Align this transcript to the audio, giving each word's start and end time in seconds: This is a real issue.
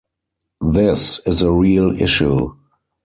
This 0.73 1.19
is 1.27 1.43
a 1.43 1.51
real 1.51 1.91
issue. 2.01 2.55